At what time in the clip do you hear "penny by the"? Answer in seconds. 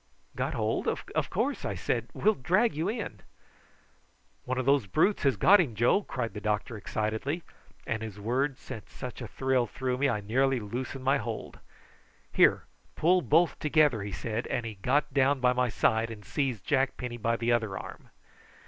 16.97-17.51